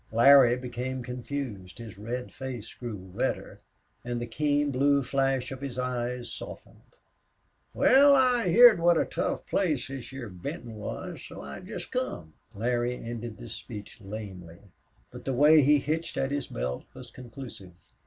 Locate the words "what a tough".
8.79-9.45